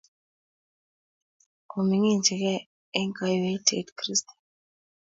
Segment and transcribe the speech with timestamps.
[1.77, 2.55] Oming'injige ge
[2.97, 4.33] eng' kaiyweisietab Kristo.